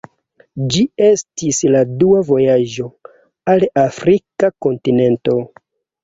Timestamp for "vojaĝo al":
2.29-3.65